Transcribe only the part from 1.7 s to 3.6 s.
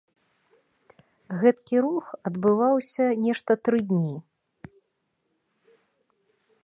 рух адбываўся нешта